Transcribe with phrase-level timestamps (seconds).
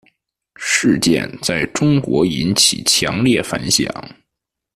[0.55, 3.85] 事件在中国引起强烈反响。